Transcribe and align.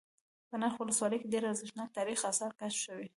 په 0.49 0.55
نرخ 0.61 0.75
ولسوالۍ 0.77 1.17
كې 1.21 1.31
ډېر 1.33 1.43
ارزښتناك 1.49 1.89
تاريخ 1.97 2.19
آثار 2.31 2.51
كشف 2.59 2.79
شوي 2.85 3.07